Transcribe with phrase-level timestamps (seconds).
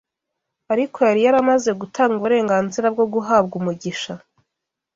[0.73, 4.13] Ariko yari yaramaze gutanga uburenganzira bwo guhabwa umugisha